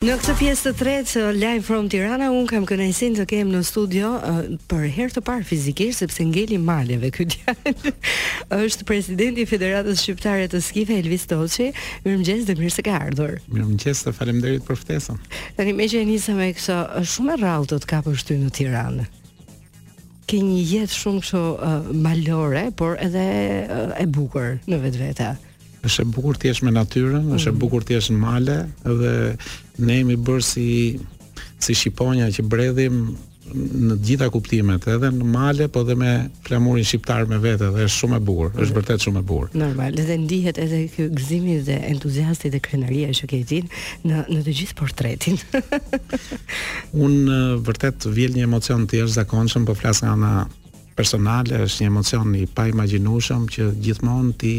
[0.00, 3.58] Në këtë pjesë të tretë uh, live from Tirana un kam kënaqësinë të kem në
[3.68, 4.38] studio uh,
[4.70, 7.72] për herë të parë fizikisht sepse ngeli maleve ky djalë.
[8.64, 11.66] është presidenti i Federatës Shqiptare të Skife Elvis Toçi.
[12.06, 13.34] Mirëmëngjes dhe mirë se ke ardhur.
[13.52, 15.20] Mirëmëngjes dhe faleminderit për ftesën.
[15.60, 18.38] Tani më që e nisëm me këtë, uh, shumë e rrallë të të kapësh ty
[18.40, 19.06] në Tiranë.
[20.30, 21.76] Ke një jetë shumë kështu uh,
[22.08, 23.28] malore, por edhe
[23.68, 25.30] uh, e bukur në vetvete
[25.86, 27.36] është e bukur të jesh me natyrën, mm.
[27.38, 27.60] është e mm.
[27.62, 29.16] bukur të jesh në male dhe
[29.86, 30.68] ne jemi bërë si
[31.60, 33.00] si shqiponja që bredhim
[33.50, 36.10] në të gjitha kuptimet, edhe në male, po dhe me
[36.46, 38.60] flamurin shqiptar me vete dhe është shumë e bukur, mm.
[38.64, 39.50] është vërtet shumë e bukur.
[39.58, 41.08] Normal, dhe ndihet edhe ky
[41.40, 43.40] i dhe entuziazmi dhe krenaria që ke
[44.04, 45.40] në në të gjithë portretin.
[47.02, 50.32] Un vërtet vjen një emocion të jashtëzakonshëm, po flas nga ana
[50.96, 54.54] personale, është një emocion i paimagjinueshëm që gjithmonë ti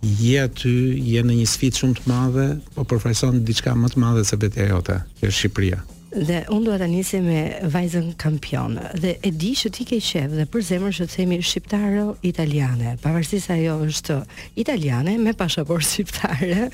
[0.00, 0.74] je aty,
[1.14, 4.70] je në një sfidë shumë të madhe, po përfaqëson diçka më të madhe se vetja
[4.70, 5.80] jote, që është Shqipëria.
[6.10, 8.74] Dhe unë duhet të nisi me vajzën kampion.
[8.98, 12.96] Dhe e di që ti ke qef dhe për zemër që të themi shqiptare italiane.
[12.98, 14.16] Pavarësisht sa ajo është
[14.58, 16.64] italiane me pasaportë shqiptare,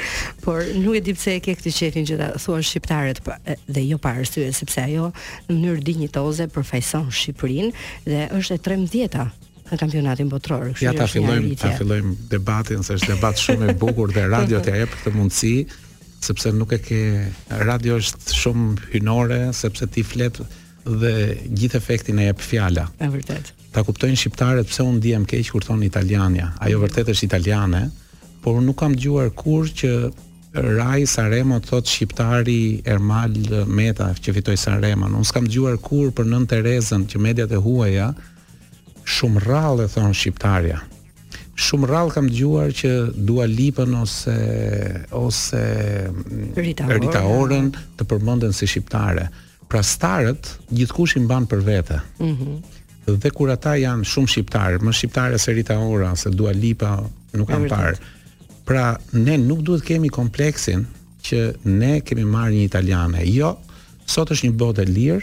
[0.40, 3.36] por nuk e di pse e ke këtë qefin që ta thua shqiptaret po,
[3.68, 5.10] dhe jo pa arsye, sepse ajo
[5.50, 7.74] në mënyrë dinjitoze përfaqëson Shqipërinë
[8.08, 9.28] dhe është e 13-a
[9.72, 10.68] në kampionatin botror.
[10.82, 14.82] Ja ta fillojmë, ta fillojmë debatin se është debat shumë i bukur dhe radio t'ia
[14.84, 15.56] jep këtë mundësi
[16.26, 17.00] sepse nuk e ke
[17.66, 20.38] radio është shumë hynore sepse ti flet
[20.86, 21.12] dhe
[21.58, 22.86] gjithë efektin e jep fjala.
[22.98, 23.52] Është vërtet.
[23.76, 26.52] Ta kuptojnë shqiptarët pse un diem keq kur thon italiania.
[26.64, 27.84] Ajo vërtet është italiane,
[28.42, 29.94] por nuk kam dëgjuar kurrë që
[30.56, 33.34] Rai Sanremo thot shqiptari Ermal
[33.76, 35.10] Meta që fitoi Sanremo.
[35.12, 38.06] Un s'kam dëgjuar kurrë për Nën Terezën që mediat e huaja
[39.14, 40.80] shumë rrallë e thon shqiptarja.
[41.66, 42.90] Shumë rrallë kam dëgjuar që
[43.28, 44.32] dua lipën ose
[45.16, 45.62] ose
[46.60, 49.28] Rita Orën të përmenden si shqiptare.
[49.70, 52.00] Pra starët gjithkush i mban për vete.
[52.22, 52.32] Mhm.
[52.32, 52.64] Mm
[53.06, 56.96] dhe kur ata janë shumë shqiptar, më shqiptare se Rita Ora, se Dua Lipa,
[57.38, 58.00] nuk kanë parë.
[58.66, 60.82] Pra ne nuk duhet kemi kompleksin
[61.22, 61.42] që
[61.76, 63.22] ne kemi marrë një italiane.
[63.30, 63.52] Jo,
[64.10, 65.22] sot është një botë e lirë,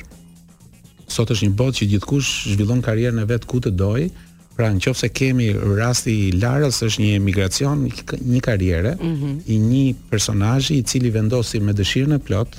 [1.16, 4.10] sot është një botë që gjithkush zhvillon karrierën e vet ku të dojë.
[4.58, 5.48] Pra në qofë se kemi
[5.80, 7.86] rasti i larës është një emigracion,
[8.22, 9.36] një karriere, mm -hmm.
[9.48, 12.52] i një personajë i cili vendosi me dëshirën e plot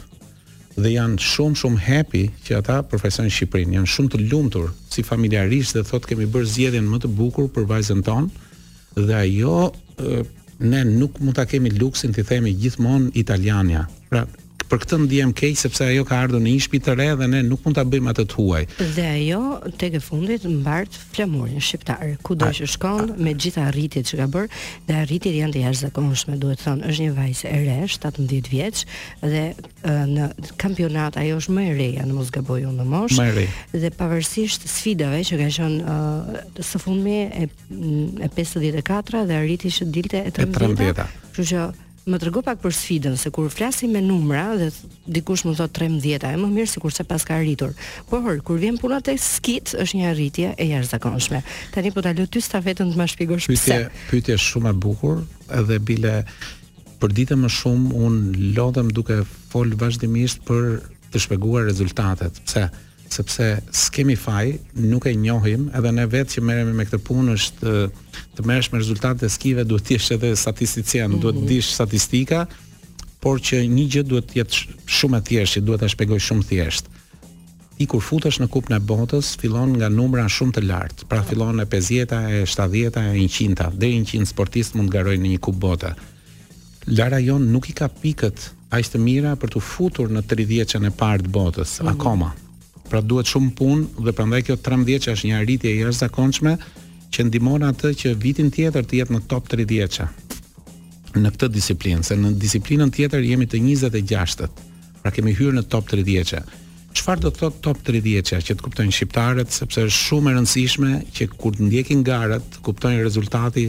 [0.82, 5.74] dhe janë shumë shumë happy që ata profesionë Shqiprinë, janë shumë të lumtur si familjarisht
[5.76, 9.62] dhe thotë kemi bërë zjedin më të bukur për vajzën tonë dhe ajo
[10.72, 13.86] ne nuk mund ta kemi luksin të themi gjithmonë italiania.
[14.10, 14.22] Pra
[14.68, 17.40] për këtë ndiem keq sepse ajo ka ardhur në një shtëpi të re dhe ne
[17.46, 18.62] nuk mund ta bëjmë atë të huaj.
[18.96, 19.40] Dhe ajo
[19.80, 22.12] tek e fundit mbart flamurin shqiptar.
[22.26, 24.48] Kudo që shkon a, me gjithë arritjet që ka bër,
[24.88, 28.84] dhe arritjet janë të jashtëzakonshme, duhet thonë, është një vajzë e re, 17 vjeç
[29.24, 30.30] dhe e, në
[30.62, 33.20] kampionat ajo është më e reja në mos gaboj unë në moshë.
[33.20, 33.46] Më e re.
[33.84, 37.48] Dhe pavarësisht sfidave që ka qenë së fundmi e
[38.24, 41.04] e 54-a dhe arriti që dilte e 13-a.
[41.34, 41.62] që, që
[42.08, 44.68] më tregu pak për sfidën se kur flasim me numra dhe
[45.16, 47.72] dikush më thot 13 ajë më mirë sikurse pas ka arritur.
[48.10, 51.40] Por kur vjen puna te skit është një arritje e jashtëzakonshme.
[51.74, 53.54] Tani po ta lë ty stafetën të më shpjegosh pse.
[53.54, 55.22] Pyetje, pyetje shumë e bukur
[55.60, 56.14] edhe bile
[57.00, 58.20] për ditë më shumë un
[58.58, 59.22] lodhem duke
[59.52, 60.80] fol vazhdimisht për
[61.12, 62.36] të shpjeguar rezultatet.
[62.44, 62.68] Pse?
[63.12, 67.74] sepse s'kemi faj, nuk e njohim, edhe ne vetë që merremi me këtë punë është
[68.36, 71.20] të merresh me rezultatet e skive, duhet të jesh edhe statisticien, mm -hmm.
[71.22, 72.46] duhet të dish statistika,
[73.20, 74.58] por që një gjë duhet të jetë
[74.96, 76.86] shumë e thjeshtë, duhet ta shpjegoj shumë thjesht.
[77.76, 81.02] Ti kur futesh në kupën e botës, fillon nga numra shumë të lartë.
[81.08, 85.30] Pra fillon e 50 e 70 e 100-ta, deri 100 sportist mund të garojnë në
[85.34, 85.94] një kupë bote.
[86.86, 88.38] Lara Jon nuk i ka pikët
[88.70, 91.92] aq të mira për të futur në 30-ën e parë të botës mm -hmm.
[91.94, 92.30] akoma
[92.88, 96.52] pra duhet shumë punë dhe prandaj kjo 13 që është një arritje e jashtëzakonshme
[97.14, 100.06] që ndihmon atë që vitin tjetër të jetë në top 30 -a.
[101.14, 104.48] në këtë disiplinë, se në disiplinën tjetër jemi të 26-të.
[105.02, 106.40] Pra kemi hyrë në top 30 -a.
[106.94, 110.34] Çfarë do të thotë top 30 -ja, që të kuptojnë shqiptarët sepse është shumë e
[110.34, 113.68] rëndësishme që kur të ndjekin garat, kuptojnë rezultati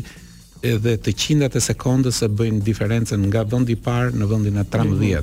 [0.71, 4.63] edhe të qindat e sekondës se bëjnë diferencën nga vendi i parë në vendin e
[4.63, 5.21] 13.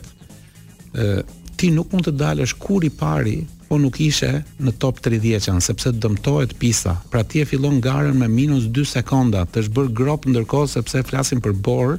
[0.95, 1.23] Ëh,
[1.57, 3.37] ti nuk mund të dalësh kur i pari
[3.73, 4.29] po nuk ishe
[4.61, 6.93] në top 30-an sepse dëmtohet pista.
[7.11, 11.01] Pra ti e fillon garën me minus 2 sekonda, të është bërë grop ndërkohë sepse
[11.09, 11.95] flasim për borë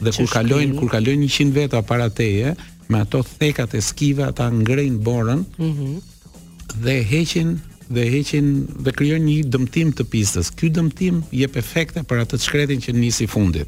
[0.00, 2.54] dhe kur kalojnë kur kalojnë 100 veta para teje,
[2.88, 5.44] me ato thekat e skive ata ngrejnë borën.
[5.58, 5.98] Mhm.
[6.84, 7.48] dhe heqin
[7.94, 8.46] dhe heqin
[8.84, 10.48] dhe krijojnë një dëmtim të pistës.
[10.56, 13.66] Ky dëmtim jep efekte për atë çkretin që nisi fundit.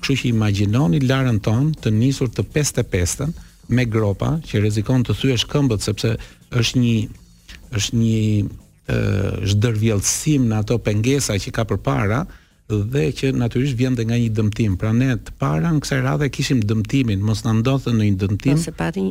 [0.00, 3.30] Kështu që imagjinoni larën tonë të nisur të 55-ën
[3.68, 6.12] me gropa që rrezikon të thyesh këmbët sepse
[6.56, 6.96] është një
[7.76, 8.18] është një
[8.86, 8.96] ë
[9.52, 12.20] zhdërvjellësim në ato pengesa që ka përpara
[12.70, 14.76] dhe që natyrisht vjen nga një dëmtim.
[14.78, 18.58] Pra ne të para në kësaj radhe kishim dëmtimin, mos na ndodhte në një dëmtim.
[18.60, 19.06] Pasi pati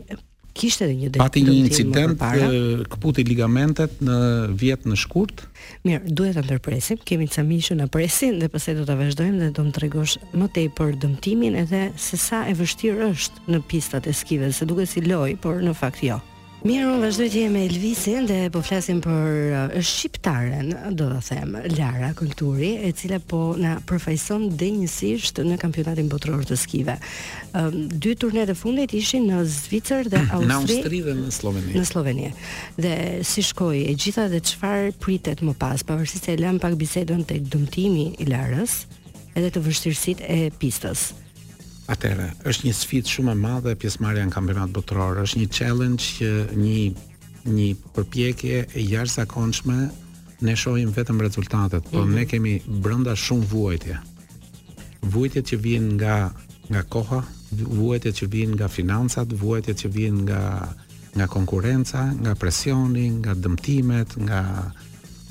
[0.58, 1.24] kishte edhe një detyrim.
[1.26, 4.18] Pati një incident këputi ligamentet në
[4.62, 5.44] vjetë në shkurt.
[5.88, 7.02] Mirë, duhet ta ndërpresim.
[7.08, 10.50] Kemi të samishu na presin dhe përse do ta vazhdojmë dhe do të tregosh më
[10.58, 15.04] tepër dëmtimin edhe se sa e vështirë është në pistat e skive, se duket si
[15.10, 16.22] loj, por në fakt jo.
[16.64, 22.08] Mirë, unë vazhdoj të jem Elvisin dhe po flasim për shqiptaren, do të them, Lara
[22.18, 26.96] Kulturi, e cila po na përfaqëson denjësisht në kampionatin botëror të skive.
[27.60, 30.48] Um, dy turnet e fundit ishin në Zvicër dhe Austri.
[30.48, 31.76] Në Austri dhe në Sloveni.
[31.76, 32.32] Në Sloveni.
[32.80, 32.96] Dhe
[33.30, 37.46] si shkoi e gjitha dhe çfarë pritet më pas, pavarësisht se lëm pak bisedën tek
[37.54, 38.88] dëmtimi i Larës
[39.38, 41.10] edhe të vështirësit e pistës.
[41.86, 46.32] Atëherë, është një sfidë shumë e madhe pjesëmarrja në kampionat botëror, është një challenge që
[46.62, 46.80] një
[47.56, 49.76] një përpjekje e jashtëzakonshme
[50.46, 52.16] ne shohim vetëm rezultatet, mm -hmm.
[52.18, 52.54] ne kemi
[52.86, 53.98] brenda shumë vuajtje.
[55.14, 56.16] Vuajtjet që vijnë nga
[56.72, 57.22] nga koha,
[57.52, 60.42] vuajtjet që vijnë nga financat, vuajtjet që vijnë nga
[61.16, 64.40] nga konkurenca, nga presioni, nga dëmtimet, nga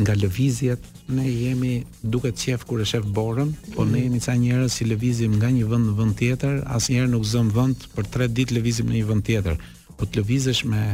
[0.00, 4.72] nga lëvizjet ne jemi duke qef kur e shef borën, po ne jemi ca njerëz
[4.74, 8.54] si lëvizim nga një vend në vend tjetër, asnjëherë nuk zëm vend për 3 ditë
[8.58, 9.58] lëvizim në një vend tjetër.
[9.98, 10.84] Po të lëvizesh me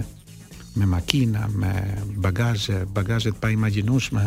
[0.77, 1.73] me makina, me
[2.25, 4.23] bagazhe, bagazhe të paimagjinueshme.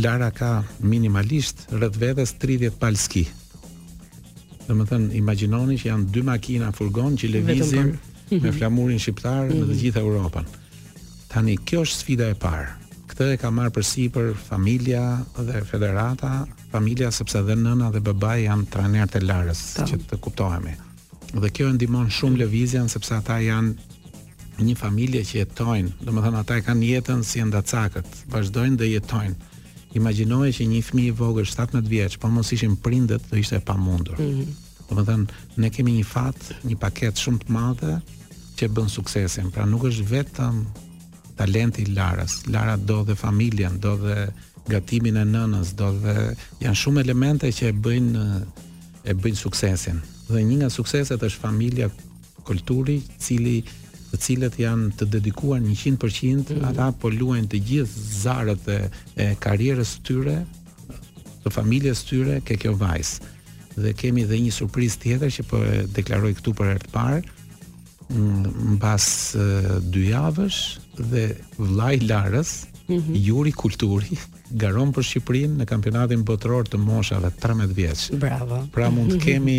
[0.00, 3.26] Lara ka minimalisht rreth vetes 30 palski.
[4.68, 7.90] Dhe më thënë, imaginoni që janë dy makina furgon që levizim
[8.32, 10.48] me flamurin shqiptar në të gjithë Europën.
[11.28, 12.70] Tani, kjo është sfida e parë,
[13.12, 15.02] këtë e ka marrë për si për familja
[15.44, 16.30] dhe federata,
[16.72, 20.72] familja sepse dhe nëna dhe babai janë trajnerët e larës, që të kuptohemi.
[21.42, 26.24] Dhe kjo e ndihmon shumë lëvizjen sepse ata janë një familje që jetojnë, do më
[26.26, 29.50] thënë ata e kanë jetën si e ndacakët, vazhdojnë dhe jetojnë.
[30.00, 33.64] Imagjinoje që një fmi i vogël 17 vjeqë, po mos ishim prindet dhe ishte e
[33.70, 34.16] pa mundur.
[34.20, 34.54] Mm -hmm.
[34.88, 36.38] Do më thënë, ne kemi një fat,
[36.68, 37.92] një paket shumë të madhe
[38.56, 40.64] që bën suksesin, pra nuk është vetëm
[41.44, 42.40] talenti i Larës.
[42.52, 44.30] Lara do dhe familjen, do dhe
[44.70, 46.14] gatimin e nënës, do dhe
[46.62, 48.24] janë shumë elemente që e bëjnë
[49.10, 49.98] e bëjnë suksesin.
[50.28, 51.88] Dhe një nga sukseset është familja
[52.46, 53.56] Kulturi, cili
[54.10, 55.66] të cilët janë të dedikuar 100%, mm
[55.96, 56.64] -hmm.
[56.70, 58.78] ata po luajnë të gjithë zarët e,
[59.24, 60.36] e karrierës së tyre,
[61.44, 63.22] të familjes së tyre ke kjo vajzë.
[63.82, 67.18] Dhe kemi dhe një surprizë tjetër që po e deklaroj këtu për herë të parë,
[68.10, 69.04] në pas
[69.94, 70.60] dy javësh
[71.12, 71.26] dhe
[71.58, 72.52] vlaj larës,
[72.90, 73.18] Mm -hmm.
[73.26, 74.16] Juri Kulturi
[74.62, 78.02] garon për Shqipërinë në kampionatin botëror të moshave 13 vjeç.
[78.20, 78.58] Bravo.
[78.74, 79.54] Pra mund të kemi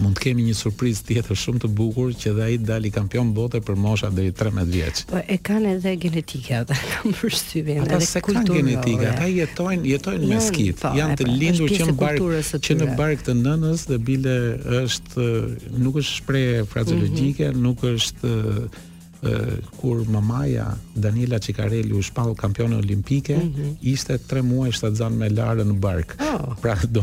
[0.00, 3.60] mund të kemi një surprizë tjetër shumë të bukur që dhe ai dali kampion bote
[3.64, 5.02] për mosha deri 13 vjeç.
[5.10, 8.04] Po e kanë edhe genetika ata kanë përshtyve edhe kulturë.
[8.06, 10.78] Ata kanë genetika, ata jetojnë, jetojnë me skit.
[10.82, 14.36] Po, janë të po, lindur që në bark që në bark të nënës dhe bile
[14.82, 15.28] është
[15.84, 17.68] nuk është shprehje frazologjike, mm -hmm.
[17.68, 18.88] nuk është
[19.80, 23.76] kur mamaja Daniela Cicarelli u shpall kampione olimpike, mm -hmm.
[23.82, 26.16] ishte 3 muaj shtatzan me Larën në bark.
[26.34, 26.56] Oh.
[26.62, 27.00] Pra, do.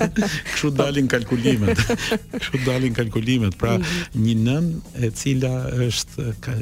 [0.56, 1.78] kështu dalin kalkulimet.
[2.40, 4.20] kështu dalin kalkulimet, pra mm -hmm.
[4.24, 4.64] një nën
[5.06, 5.54] e cila
[5.88, 6.52] është ka,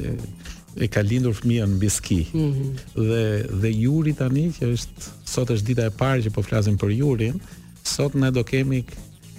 [0.77, 2.27] e ka lindur fëmijën në biski.
[2.35, 2.79] Mm -hmm.
[2.95, 6.91] Dhe dhe Juri tani që është sot është dita e parë që po flasim për
[6.99, 7.41] Jurin,
[7.85, 8.85] sot ne do kemi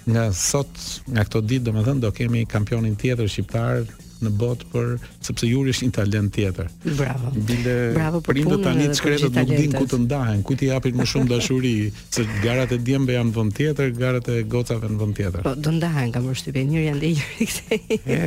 [0.06, 0.68] nga sot
[1.12, 3.84] nga këto ditë domethënë do kemi kampionin tjetër shqiptar
[4.24, 4.90] në botë për
[5.24, 6.70] sepse Juri është një talent tjetër.
[6.98, 7.32] Bravo.
[7.48, 11.06] Bile, Bravo për këtë tani çkretë nuk din ku të ndahen, kujt i japin më
[11.12, 11.72] shumë dashuri,
[12.16, 15.44] se garat e djembe janë në vend tjetër, garat e gocave në vend tjetër.
[15.46, 17.82] Po do ndahen kam përshtypje, njëri ande njëri kthej.
[18.04, 18.20] Është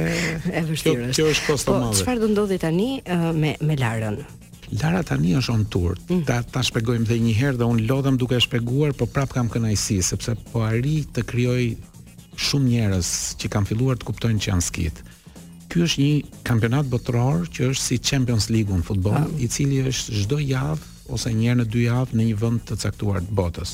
[0.54, 1.12] eh, vështirë.
[1.18, 1.92] Kjo është kosto më.
[1.94, 4.20] Po çfarë do ndodhi tani eh, me me Larën?
[4.82, 5.94] Lara tani është on tour.
[6.12, 6.24] Mm.
[6.28, 9.48] Ta ta shpjegojmë edhe një herë dhe un lodhem duke e shpjeguar, po prap kam
[9.54, 11.62] kënaqësi sepse po arrij të krijoj
[12.38, 15.00] shumë njerëz që kanë filluar të kuptojnë që janë skit.
[15.68, 19.34] Ky është një kampionat botëror që është si Champions League-un futboll, ah.
[19.44, 22.78] i cili është çdo javë ose një herë në dy javë në një vend të
[22.86, 23.74] caktuar të botës.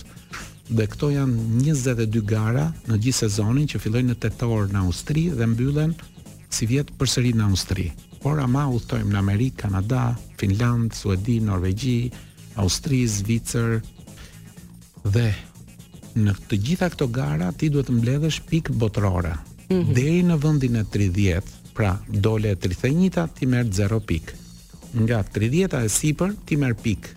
[0.74, 5.48] Dhe këto janë 22 gara në gjithë sezonin që fillojnë në tetor në Austri dhe
[5.54, 5.94] mbyllen
[6.54, 7.88] si vjet përsëri në Austri.
[8.24, 10.04] Por ama udhtojmë në Amerikë, Kanada,
[10.42, 12.12] Finland, Suedi, Norvegji,
[12.62, 13.82] Austri, Zvicër
[15.14, 15.28] dhe
[16.24, 19.34] në të gjitha këto gara ti duhet të mbledhësh pikë botërore.
[19.68, 19.94] Mm -hmm.
[19.98, 24.32] Deri në vendin e 30 pra dole 31, ta ti merë 0 pik
[25.08, 27.08] nga 30 e sipër ti merë pik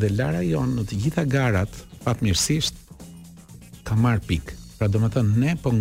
[0.00, 1.72] dhe lara jonë në të gjitha garat
[2.04, 2.82] patë mirësisht
[3.88, 5.72] ka marë pik pra do më thënë ne po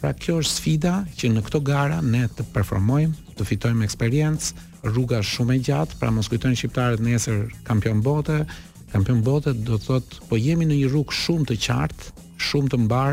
[0.00, 4.54] Pra kjo është sfida që në këto gara ne të performojmë, të fitojmë eksperiencë,
[4.92, 8.44] rruga është shumë e gjatë, pra mos kujtojnë shqiptarët nesër kampion bote,
[8.92, 12.04] kampion bote do të thotë po jemi në një rrugë shumë të qartë,
[12.48, 13.12] shumë të mbar,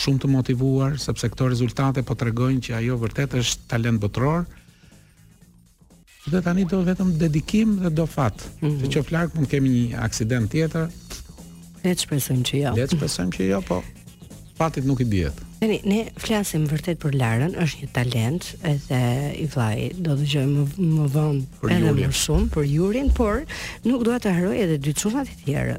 [0.00, 4.44] shumë të motivuar sepse këto rezultate po tregojnë që ajo vërtet është talent botror.
[6.26, 8.46] Dhe tani do vetëm dedikim dhe do fat.
[8.60, 8.80] Mm -hmm.
[8.84, 10.86] Në qoftë larg mund kemi një aksident tjetër.
[11.84, 12.74] Ne shpresojmë që jo.
[12.76, 13.82] Ne shpresojmë që jo, po
[14.58, 15.30] fatit nuk i bie.
[15.60, 19.00] Tani ne flasim vërtet për Larën, është një talent edhe
[19.42, 21.40] i vllai, do të dëgjojmë më, më vonë
[21.74, 23.44] edhe më shumë për Jurin, por
[23.84, 25.78] nuk dua të haroj edhe dy çunat e tjera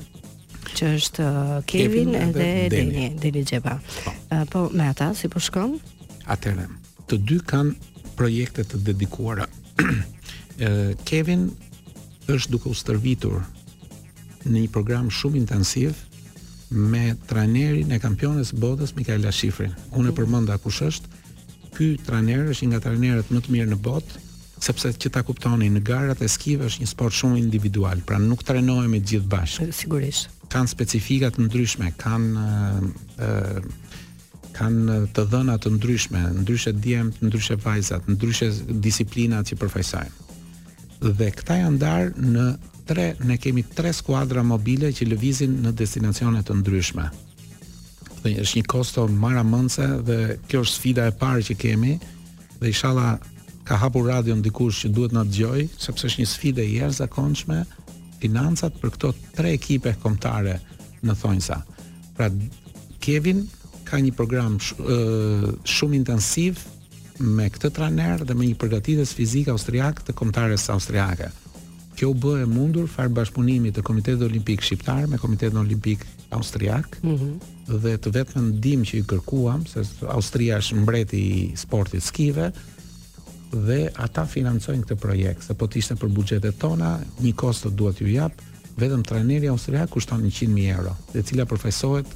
[0.77, 3.77] që është uh, Kevin edhe Deni, Deni Xheba.
[4.05, 4.13] Po.
[4.29, 5.77] Uh, po me ata si po shkon?
[6.29, 6.67] Atëherë,
[7.10, 7.74] të dy kanë
[8.19, 9.50] projekte të dedikuara.
[10.57, 11.43] Uh, Kevin
[12.34, 13.43] është duke u stërvitur
[14.48, 15.91] në një program shumë intensiv
[16.74, 19.75] me trajnerin e kampionës botës Mikaela Shifrin.
[19.91, 20.15] Unë e mhm.
[20.17, 21.13] përmenda kush është.
[21.75, 24.17] Ky trajner është nga trajnerët më të mirë në botë,
[24.65, 28.41] sepse që ta kuptoni, në garat e skive është një sport shumë individual, pra nuk
[28.41, 29.69] të gjithë bashkë.
[29.84, 33.68] Sigurisht kanë specifika të ndryshme, kanë ë eh, eh,
[34.58, 38.48] kanë të dhëna të ndryshme, ndryshe djem, ndryshe vajzat, ndryshe
[38.82, 40.25] disiplinat që përfaqësojnë.
[41.20, 42.46] Dhe këta janë ndarë në
[42.89, 47.06] tre, ne kemi tre skuadra mobile që lëvizin në destinacione të ndryshme.
[48.24, 50.18] Dhe është një kosto mëndse dhe
[50.50, 51.94] kjo është sfida e parë që kemi
[52.58, 53.20] dhe inshallah
[53.68, 57.62] ka hapur radion dikush që duhet na dëgjoj, sepse është një sfidë e jashtëzakonshme
[58.21, 60.57] financat për këto tre ekipe kombëtare
[61.05, 61.59] në Thonjsa.
[62.17, 62.29] Pra
[63.03, 63.43] Kevin
[63.88, 64.75] ka një program sh
[65.63, 66.63] shumë intensiv
[67.19, 71.31] me këtë trajner dhe me një përgatitës fizike austriake të kombëtares austriake.
[71.97, 76.97] Kjo u bë e mundur farë bashkëpunimi të Komitetit Olimpik Shqiptar me Komitetin Olimpik Austriak
[77.01, 77.38] mm -hmm.
[77.83, 82.51] dhe të vetëm ndim që i kërkuam, se Austria është mbreti i sportit skive,
[83.51, 87.98] dhe ata financojnë këtë projekt, se po të ishte për buxhetet tona, një kosto duhet
[88.00, 88.34] t'ju jap,
[88.77, 92.12] vetëm trajneri austriak kushton 100 mijë euro, e cila përfaqësohet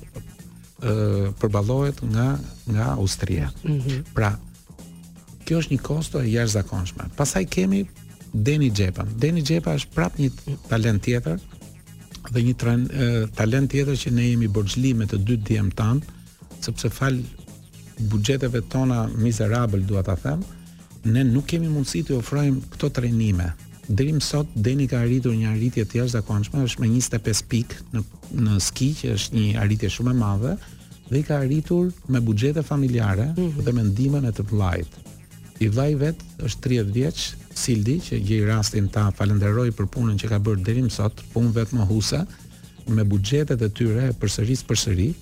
[0.84, 2.28] ë përballohet nga
[2.74, 3.52] nga Austria.
[3.64, 4.02] Mm -hmm.
[4.14, 4.38] Pra,
[5.46, 7.04] kjo është një kosto e jashtëzakonshme.
[7.16, 7.86] Pastaj kemi
[8.34, 9.04] Deni Xhepa.
[9.18, 10.30] Deni Xhepa është prapë një
[10.70, 11.40] talent tjetër
[12.34, 16.02] dhe një tren, e, talent tjetër që ne jemi borxhli me të dy djemtan,
[16.62, 17.18] sepse fal
[18.00, 20.40] buxheteve tona mizerabël, dua ta them.
[20.42, 20.46] Ë
[21.04, 23.52] ne nuk kemi mundësi të ofrojmë këto trajnime.
[23.92, 28.04] Deri më sot Deni ka arritur një arritje të jashtëzakonshme, është me 25 pikë në
[28.46, 30.52] në ski që është një arritje shumë e madhe
[31.10, 33.62] dhe i ka arritur me buxhete familjare mm -hmm.
[33.66, 34.88] dhe me ndihmën e të vllajt.
[35.60, 36.16] I vllai vet
[36.46, 40.82] është 30 vjeç, Sildi që gjej rastin ta falenderoj për punën që ka bërë deri
[40.82, 42.26] më sot, punë vetëm huse
[42.88, 45.14] me buxhetet e tyre përsëris përsëri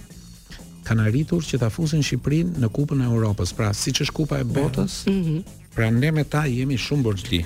[0.84, 3.54] kanë arritur që ta fusin Shqipërinë në Kupën e Evropës.
[3.54, 5.44] Pra, siç është Kupa e Botës, mhm.
[5.80, 7.38] Pra ne me ta jemi shumë borxhli.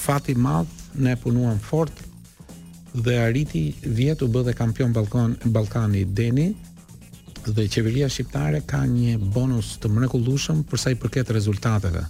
[0.00, 0.70] Fati i madh
[1.04, 1.98] ne punuam fort
[2.94, 3.66] dhe arriti
[3.98, 6.46] vjet u bë dhe kampion ballkon Ballkani Deni
[7.44, 12.06] dhe qeveria shqiptare ka një bonus të mrekullueshëm për sa i përket rezultateve.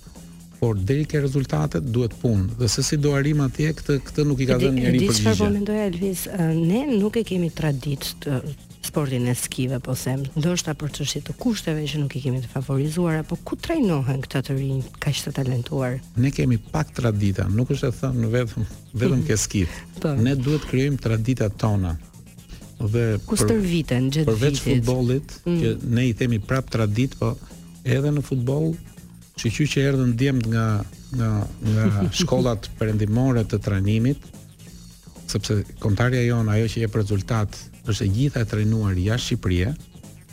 [0.60, 4.46] Por deri ke rezultatet duhet punë dhe se si do arrim atje këtë këtë nuk
[4.46, 6.28] i ka dhënë njerëj për po Elvis,
[6.62, 8.38] Ne nuk e kemi traditë
[8.92, 12.50] sportin e skive po them, ndoshta për çështje të kushteve që nuk i kemi të
[12.52, 15.94] favorizuar, apo ku trajnohen këta të rinj kaq të talentuar.
[16.20, 18.66] Ne kemi pak tradita, nuk është e thënë vetëm
[19.00, 19.62] vetëm ke ski.
[19.96, 20.12] Po.
[20.20, 21.94] Ne duhet krijojmë traditat tona.
[22.82, 24.28] Dhe ku stërviten gjithë ditën.
[24.28, 25.56] Përveç futbollit mm.
[25.62, 27.32] që ne i themi prap tradit, po
[27.88, 28.74] edhe në futboll,
[29.40, 30.66] qy që erdhën djem nga
[31.16, 31.30] nga
[31.70, 31.88] nga
[32.20, 34.30] shkollat perëndimore të trajnimit
[35.32, 37.56] sepse kontarja jonë, ajo që je për rezultat,
[37.90, 39.72] është e gjitha e trajnuar jashtë Shqipërisë,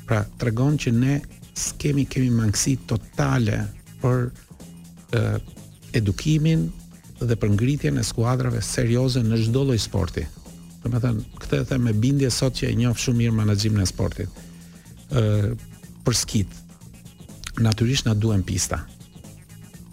[0.07, 1.15] pra tregon që ne
[1.57, 3.55] skemi kemi mangësi totale
[4.01, 4.23] për
[5.13, 5.23] e,
[5.97, 6.67] edukimin
[7.19, 10.23] dhe për ngritjen e skuadrave serioze në çdo lloj sporti.
[10.83, 14.45] Domethënë, këtë e them me bindje sot që e njoh shumë mirë menaxhimin e sportit.
[15.11, 15.55] ë
[16.05, 16.49] për skit.
[17.59, 18.83] Natyrisht na duhen pista.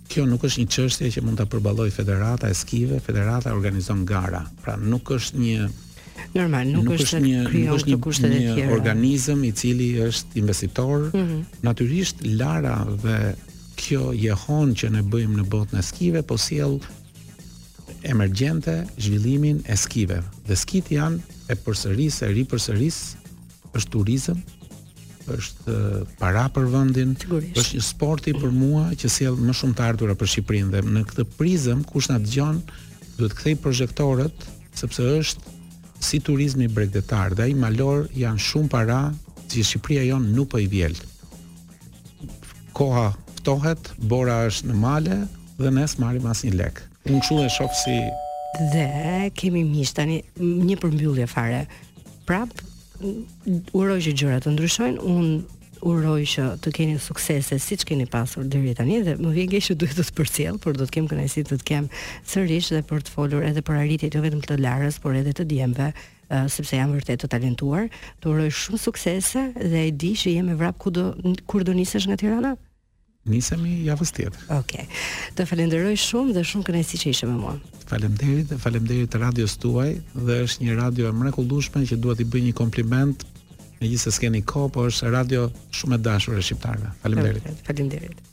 [0.09, 4.45] Kjo nuk është një çështje që mund ta përballoj Federata e Skive, Federata organizon gara,
[4.63, 5.65] pra nuk është një
[6.37, 7.43] Normal, nuk, nuk është, është një
[7.95, 11.07] nuk është një, një, një organizëm i cili është investitor.
[11.13, 11.61] Mm -hmm.
[11.69, 13.19] Natyrisht Lara dhe
[13.77, 16.79] kjo jehon që ne bëjmë në botën e skive, po sjell
[18.03, 20.23] emergjente zhvillimin e skive.
[20.47, 21.19] Dhe skit janë
[21.51, 22.97] e përsërisë e ripërsëris
[23.75, 24.39] është turizëm,
[25.37, 25.73] është
[26.19, 27.17] para për vendin,
[27.59, 31.03] është një sporti për mua që sjell më shumë të ardhurë për Shqipërinë dhe në
[31.09, 32.61] këtë prizëm kush na dëgjon
[33.17, 34.37] duhet kthej projektorët
[34.75, 35.41] sepse është
[35.99, 38.99] si turizmi bregdetar dhe ai malor janë shumë para
[39.51, 40.97] që Shqipëria jon nuk po i vjel.
[42.77, 43.11] Koha
[43.41, 45.21] ftohet, bora është në male
[45.61, 46.81] dhe ne marim as një lek.
[47.09, 47.97] Unë shumë e shoh si
[48.73, 51.65] dhe kemi mish tani një përmbyllje fare.
[52.29, 52.49] Prap
[53.77, 55.01] uroj që gjërat të ndryshojnë.
[55.01, 59.67] Unë uroj që të keni suksese siç keni pasur deri tani dhe më vjen keq
[59.71, 61.89] që duhet të të përcjell, por do të kem kënaqësi të të kem
[62.29, 65.47] sërish dhe për të folur edhe për arritjet jo vetëm të Larës, por edhe të
[65.51, 67.89] djemve, uh, sepse jam vërtet të talentuar.
[68.23, 71.11] Të uroj shumë suksese dhe e di që jemi vrap kudo
[71.47, 72.57] kur do nisesh nga Tirana.
[73.27, 74.43] Nisemi javës tjetër.
[74.55, 74.85] Okej.
[74.85, 75.01] Okay.
[75.35, 77.57] Të falenderoj shumë dhe shumë kënaqësi që ishe me mua.
[77.91, 82.53] Faleminderit, faleminderit radios tuaj dhe është një radio e mrekullueshme që duhet i bëj një
[82.59, 83.27] kompliment
[83.83, 85.43] Megjithëse s'keni kohë, po është radio
[85.81, 86.95] shumë e dashur e shqiptarëve.
[87.05, 87.53] Faleminderit.
[87.69, 88.33] Faleminderit.